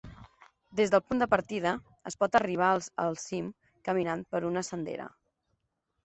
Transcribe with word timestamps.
Des 0.77 0.91
del 0.93 1.01
punt 1.09 1.19
de 1.21 1.25
partida, 1.33 1.73
es 2.11 2.15
pot 2.23 2.37
arribar 2.39 2.69
al 3.03 3.13
cim 3.25 3.51
caminant 3.89 4.23
per 4.33 4.41
una 4.51 4.65
sendera. 4.71 5.07